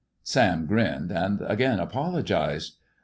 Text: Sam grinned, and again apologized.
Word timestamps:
Sam 0.23 0.65
grinned, 0.65 1.11
and 1.11 1.43
again 1.47 1.79
apologized. 1.79 2.77